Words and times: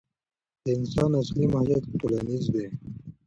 د 0.63 0.65
انسان 0.77 1.11
اصلي 1.21 1.45
ماهیت 1.53 1.83
ټولنیز 1.99 2.43
دی. 2.53 2.65